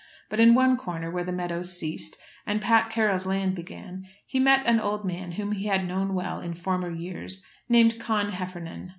[0.29, 2.17] But in one corner, where the meadows ceased,
[2.47, 6.39] and Pat Carroll's land began, he met an old man whom he had known well
[6.39, 8.89] in former years, named Con Heffernan.